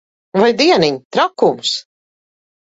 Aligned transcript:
Vai 0.43 0.47
dieniņ! 0.61 0.97
Trakums. 1.17 1.75